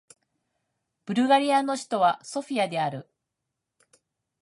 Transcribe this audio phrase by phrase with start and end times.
[1.05, 3.07] ブルガリアの首都はソフィアである